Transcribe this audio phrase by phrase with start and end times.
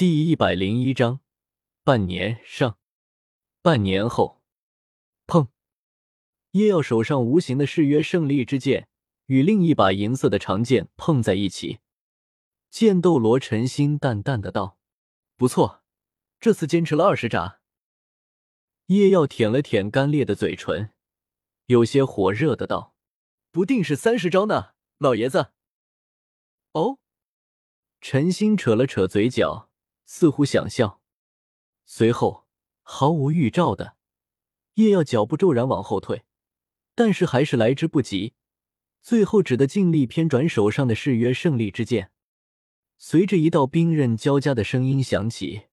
[0.00, 1.20] 第一百零一章，
[1.84, 2.78] 半年上，
[3.60, 4.40] 半年后，
[5.26, 5.48] 砰！
[6.52, 8.88] 叶耀手上无形的誓约胜利之剑
[9.26, 11.80] 与另一把银色的长剑碰在一起。
[12.70, 14.78] 剑斗罗陈心淡淡的道
[15.36, 15.84] ：“不错，
[16.40, 17.60] 这次坚持了二十闸。”
[18.88, 20.94] 叶耀舔了舔干裂的嘴唇，
[21.66, 22.94] 有些火热的道
[23.52, 25.52] ：“不定是三十招呢，老爷子。”
[26.72, 26.98] 哦，
[28.00, 29.68] 陈心扯了扯嘴角。
[30.12, 31.00] 似乎想笑，
[31.84, 32.44] 随后
[32.82, 33.94] 毫无预兆的，
[34.74, 36.24] 叶耀脚步骤然往后退，
[36.96, 38.34] 但是还是来之不及，
[39.00, 42.10] 最后只得尽力偏转手上的誓约胜利之剑。
[42.98, 45.68] 随着一道兵刃交加的声音响起，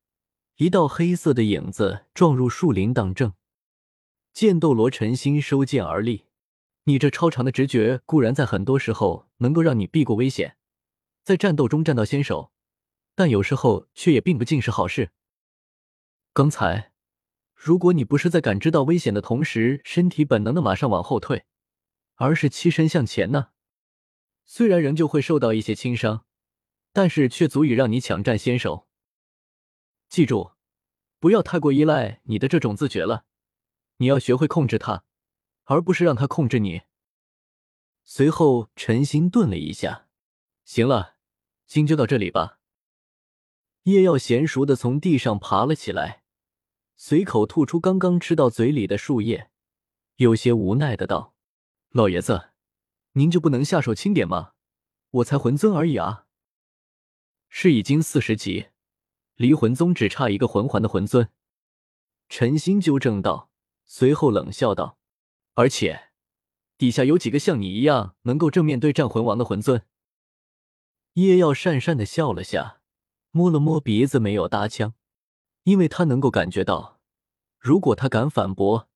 [0.57, 3.33] 一道黑色的影子撞入树林当正。
[4.33, 6.27] 剑斗罗陈心收剑而立，
[6.83, 10.57] 你这超长的直觉固然在很多时候能够让你避过危险，
[11.23, 12.51] 在战斗中占到先手。
[13.17, 15.09] 但有时候却也并不尽是好事。
[16.33, 16.93] 刚才，
[17.55, 21.45] 如果你不是在感知到危险的同时，身体本能的马上往后退，
[22.17, 23.49] 而是栖身向前呢？
[24.45, 26.27] 虽然仍旧会受到一些轻伤，
[26.93, 28.87] 但是却足以让你抢占先手。
[30.07, 30.51] 记住，
[31.17, 33.25] 不要太过依赖你的这种自觉了，
[33.97, 35.05] 你要学会控制它，
[35.63, 36.83] 而不是让它控制你。
[38.03, 40.07] 随后，陈心顿了一下，
[40.63, 41.15] 行了，
[41.65, 42.56] 今就到这里吧。
[43.87, 46.21] 叶耀娴熟的从地上爬了起来，
[46.97, 49.49] 随口吐出刚刚吃到嘴里的树叶，
[50.17, 51.33] 有些无奈的道
[51.91, 52.49] ：“老爷子，
[53.13, 54.51] 您就不能下手轻点吗？
[55.11, 56.25] 我才魂尊而已啊！”
[57.47, 58.67] 是已经四十级，
[59.35, 61.29] 离魂宗只差一个魂环的魂尊。
[62.27, 63.49] 陈心纠正道，
[63.85, 64.97] 随后冷笑道
[65.55, 66.09] ：“而且，
[66.77, 69.83] 底下有几个像你一样能够正面对战魂王的魂尊。”
[71.15, 72.81] 叶耀讪讪的笑了下。
[73.37, 74.95] 摸了摸鼻子，没有搭腔，
[75.61, 76.99] 因为他能够感觉到，
[77.59, 78.89] 如果他敢反驳，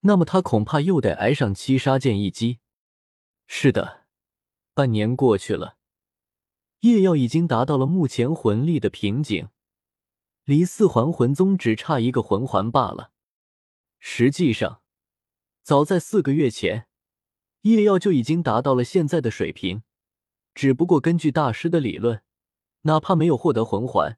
[0.00, 2.60] 那么他恐怕又得挨上七杀剑一击。
[3.46, 4.06] 是的，
[4.72, 5.76] 半年过去了，
[6.80, 9.50] 叶耀已经达到了目前魂力的瓶颈，
[10.44, 13.12] 离四环魂宗只差一个魂环罢了。
[13.98, 14.80] 实际上，
[15.62, 16.88] 早在四个月前，
[17.60, 19.82] 叶耀就已经达到了现在的水平，
[20.54, 22.22] 只不过根据大师的理论。
[22.86, 24.16] 哪怕没有获得魂环，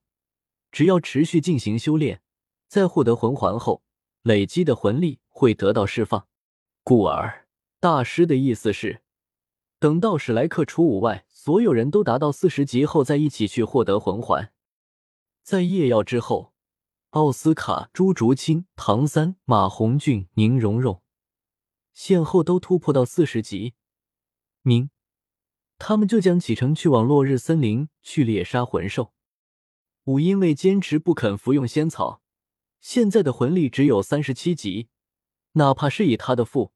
[0.70, 2.20] 只要持续进行修炼，
[2.68, 3.82] 在获得魂环后，
[4.20, 6.28] 累积的魂力会得到释放。
[6.84, 7.48] 故而，
[7.80, 9.00] 大师的意思是，
[9.78, 14.52] 等到史莱克除五外所有人都达到四十级后，再一起去获得魂环。
[15.42, 16.52] 在夜耀之后，
[17.10, 21.00] 奥斯卡、朱竹清、唐三、马红俊、宁荣荣
[21.94, 23.72] 先后都突破到四十级。
[24.60, 24.90] 明。
[25.78, 29.12] 他们就将启程去往落日森林去猎杀魂兽。
[30.04, 32.22] 武因为坚持不肯服用仙草，
[32.80, 34.88] 现在的魂力只有三十七级，
[35.52, 36.72] 哪怕是以他的父，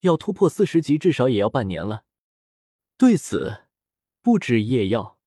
[0.00, 2.04] 要突破四十级，至少也要半年了。
[2.98, 3.64] 对此，
[4.22, 5.18] 不止叶耀、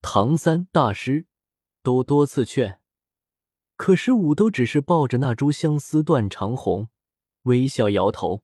[0.00, 1.26] 唐三大师
[1.82, 2.80] 都多次劝，
[3.76, 6.88] 可是武都只是抱着那株相思断肠红，
[7.42, 8.42] 微笑摇头。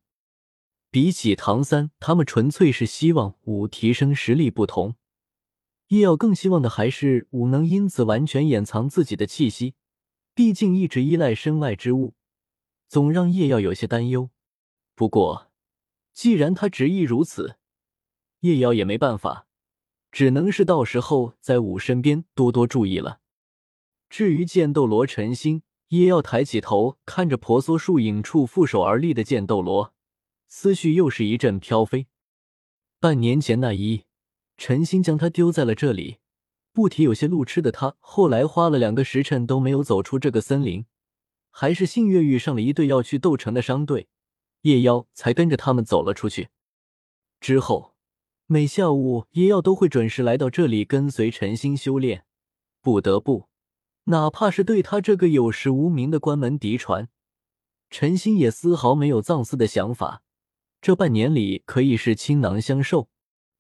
[0.95, 4.95] 比起唐三，他们纯粹是希望武提升实力不同。
[5.89, 9.75] 叶耀更希望的还是武能因此完全掩藏自己的气息，
[10.37, 12.15] 毕竟一直依赖身外之物，
[12.87, 14.31] 总让叶耀有些担忧。
[14.95, 15.51] 不过，
[16.13, 17.57] 既然他执意如此，
[18.43, 19.49] 叶耀也没办法，
[20.13, 23.19] 只能是到时候在武身边多多注意了。
[24.09, 29.93] 至于剑斗罗陈星，叶耀抬起头看着婆娑树影处负手而立的剑斗罗。
[30.57, 32.07] 思绪又是一阵飘飞。
[33.01, 34.05] 半年前那一夜，
[34.57, 36.19] 陈心将他丢在了这里，
[36.73, 40.87] 不提有些路痴的他，后来花了两个时辰都没有走出这个森林，
[41.51, 44.07] 还是幸运遇上了一队要去斗城的商队，
[44.61, 46.51] 夜妖才跟着他们走了出去。
[47.41, 47.97] 之后，
[48.47, 52.25] 每下午夜妖都会准时来到这里跟随陈心修炼。
[52.81, 53.49] 不得不，
[54.05, 57.09] 哪怕是对他这个有实无名的关门嫡传，
[57.91, 60.23] 陈心也丝毫没有藏私的想法。
[60.85, 63.09] 这半年里可以是倾囊相授，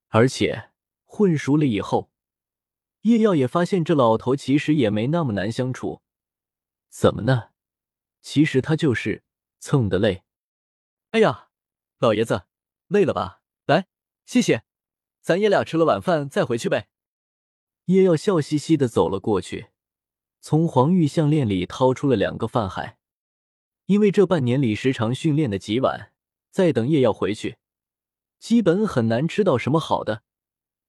[0.08, 0.72] 而且
[1.06, 2.10] 混熟了以后，
[3.00, 6.02] 叶耀也发现这老头其实也没那么难相处。
[6.90, 7.52] 怎么呢？
[8.20, 9.24] 其实他就是
[9.58, 10.24] 蹭的累。
[11.12, 11.48] 哎呀，
[11.98, 12.42] 老爷子，
[12.88, 13.40] 累了吧？
[13.64, 13.86] 来，
[14.26, 14.64] 谢谢，
[15.22, 16.90] 咱爷俩吃了晚饭再回去呗。
[17.86, 19.68] 叶耀笑嘻嘻的走了过去，
[20.42, 22.98] 从黄玉项链里掏出了两个饭海，
[23.86, 26.10] 因为这半年里时常训练的极晚。
[26.54, 27.56] 再等叶耀回去，
[28.38, 30.22] 基本很难吃到什么好的，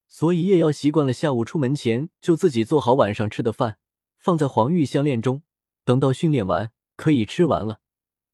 [0.07, 3.79] 所以叶耀习惯了下午出门前就自己做好晚上吃的饭，
[4.19, 5.41] 放在黄玉项链中，
[5.83, 7.79] 等到训练完可以吃完了，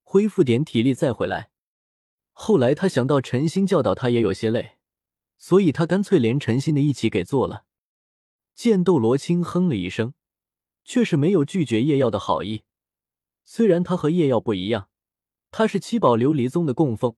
[0.04, 1.51] 恢复点体力再回来。
[2.33, 4.74] 后来他想到陈心教导他也有些累，
[5.38, 7.63] 所以他干脆连陈心的一起给做了。
[8.54, 10.13] 剑斗罗轻哼了一声，
[10.84, 12.63] 却是没有拒绝叶耀的好意。
[13.45, 14.89] 虽然他和叶耀不一样，
[15.50, 17.16] 他是七宝琉璃宗的供奉，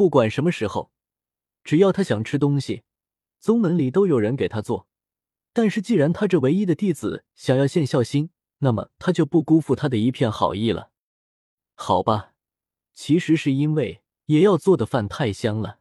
[0.00, 0.90] 不管什么时候，
[1.62, 2.84] 只要他想吃东西，
[3.38, 4.88] 宗门里都有人给他做。
[5.52, 8.30] 但是既然他这唯一的弟子想要献孝心，
[8.60, 10.90] 那么他就不辜负他的一片好意了。
[11.74, 12.32] 好吧，
[12.94, 15.80] 其实是因为也要做的饭太香了，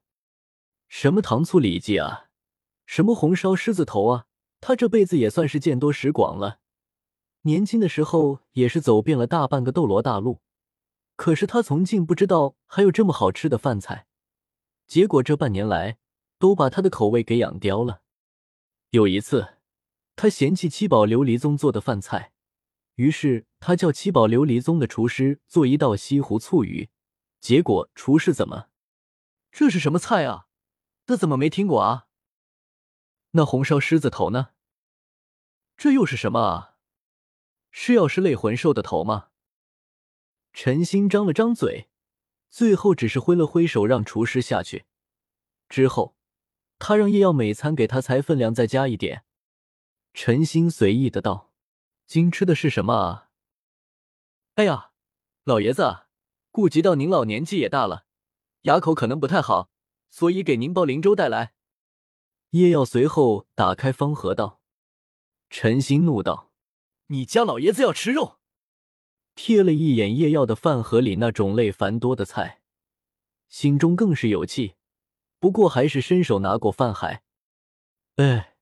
[0.89, 2.25] 什么糖醋里脊啊，
[2.85, 4.25] 什么红烧狮子头啊。
[4.59, 6.59] 他这辈子也算是见多识广了，
[7.43, 10.41] 年轻的时候也是走遍了大半个斗罗大陆，
[11.15, 14.07] 可是他从竟不知道还有这么好吃的饭菜，
[14.89, 15.99] 结果这半年来
[16.39, 18.01] 都把他的口味给养刁了。
[18.89, 19.59] 有一次，
[20.15, 22.33] 他嫌弃七宝琉璃宗做的饭菜，
[22.95, 26.89] 于是他叫七宝琉璃宗的厨师做一道西湖醋鱼，
[27.39, 28.69] 结果厨师怎么？
[29.51, 30.47] 这是什么菜啊？
[31.05, 32.07] 这怎么没听过啊？
[33.31, 34.53] 那红烧狮子头呢？
[35.77, 36.77] 这又是什么啊？
[37.69, 39.27] 是要是类魂兽的头吗？
[40.51, 41.91] 陈心张了张嘴，
[42.49, 44.85] 最后只是挥了挥手让厨师下去。
[45.67, 46.15] 之后，
[46.79, 49.23] 他让叶耀每餐给他菜分量再加一点。
[50.13, 51.51] 陈心随意的道
[52.07, 53.29] ：“今吃的是什么啊？”
[54.55, 54.91] 哎呀，
[55.43, 56.07] 老爷子，
[56.51, 58.05] 顾及到您老年纪也大了，
[58.61, 59.69] 牙口可能不太好，
[60.09, 61.53] 所以给您包灵粥带来。
[62.51, 64.59] 叶耀随后打开方盒道
[65.51, 66.51] ：“陈心怒道，
[67.07, 68.38] 你家老爷子要吃肉？”
[69.39, 72.59] 瞥了一眼叶耀的饭盒里那种类繁多的菜，
[73.47, 74.75] 心中更是有气。
[75.39, 77.23] 不过还是伸手拿过饭海。
[78.17, 78.57] 哎，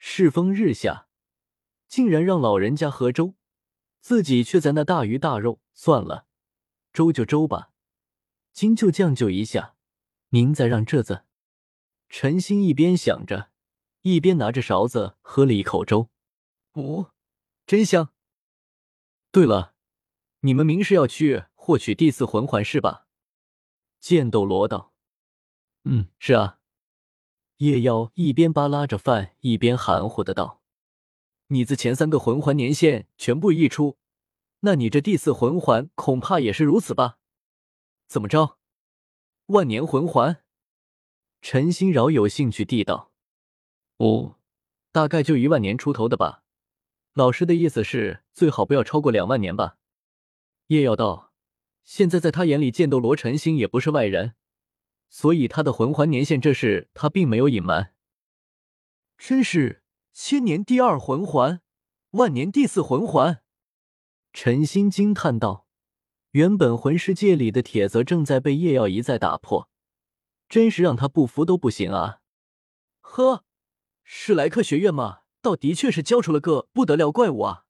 [0.00, 1.06] 世风日下，
[1.86, 3.34] 竟然让老人家喝粥，
[4.00, 5.60] 自己却在那大鱼大肉。
[5.74, 6.26] 算了，
[6.92, 7.70] 粥就粥吧，
[8.52, 9.76] 今就将就一下，
[10.30, 11.24] 您再让这子。
[12.08, 13.52] 陈心一边想着，
[14.02, 16.10] 一边拿着勺子喝了一口粥。
[16.72, 17.12] 哦，
[17.64, 18.12] 真香。
[19.30, 19.76] 对了，
[20.40, 23.06] 你们明是要去获取第四魂环是吧？
[24.00, 24.94] 剑斗罗道。
[25.84, 26.58] 嗯，是啊。
[27.58, 30.62] 叶妖一边扒拉着饭，一边含糊的道
[31.48, 33.98] ：“你自前三个魂环年限全部溢出，
[34.60, 37.18] 那你这第四魂环恐怕也是如此吧？
[38.08, 38.56] 怎么着？
[39.46, 40.42] 万年魂环？”
[41.42, 43.12] 陈心饶有兴趣地道
[43.98, 44.36] ：“哦，
[44.90, 46.44] 大概就一万年出头的吧。
[47.12, 49.76] 老师的意思是最好不要超过两万年吧。”
[50.70, 51.32] 叶耀道
[51.82, 54.34] ：“现在在他眼里，剑斗罗陈心也不是外人，
[55.08, 57.92] 所以他的魂环年限这事他并没有隐瞒。
[59.18, 59.82] 真是
[60.12, 61.60] 千年第二魂环，
[62.12, 63.42] 万年第四魂环。”
[64.32, 65.66] 陈心惊叹道
[66.30, 69.68] ：“原本魂世界里的铁则正在被叶耀一再打破。”
[70.48, 72.20] 真是让他不服都不行啊！
[73.00, 73.44] 呵，
[74.04, 77.64] 史莱克学院嘛，倒的确是教出了个不得了怪物啊！